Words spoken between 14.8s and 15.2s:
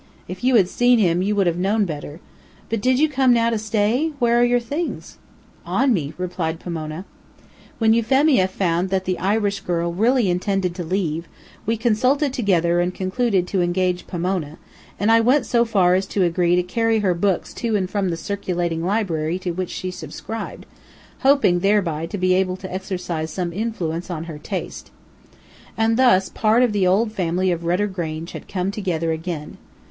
and I